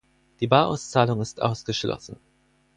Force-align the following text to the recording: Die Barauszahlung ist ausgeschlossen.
Die 0.39 0.47
Barauszahlung 0.47 1.21
ist 1.21 1.43
ausgeschlossen. 1.43 2.17